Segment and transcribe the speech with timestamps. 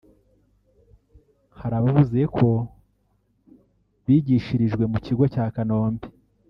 [1.59, 2.47] Hari abavuze ko
[4.05, 6.05] bigishirijwe mu kigo cya Kanombe